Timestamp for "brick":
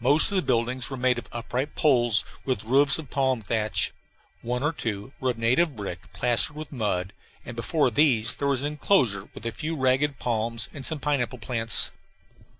5.76-6.12